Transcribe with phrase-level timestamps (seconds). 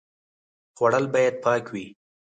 [0.77, 1.87] خوړل باید پاک وي